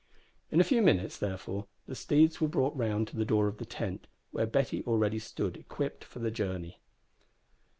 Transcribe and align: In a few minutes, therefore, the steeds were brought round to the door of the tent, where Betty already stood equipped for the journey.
In 0.49 0.59
a 0.59 0.63
few 0.63 0.81
minutes, 0.81 1.19
therefore, 1.19 1.67
the 1.85 1.93
steeds 1.93 2.41
were 2.41 2.47
brought 2.47 2.75
round 2.75 3.07
to 3.09 3.15
the 3.15 3.23
door 3.23 3.47
of 3.47 3.59
the 3.59 3.67
tent, 3.67 4.07
where 4.31 4.47
Betty 4.47 4.83
already 4.87 5.19
stood 5.19 5.55
equipped 5.57 6.03
for 6.03 6.17
the 6.17 6.31
journey. 6.31 6.79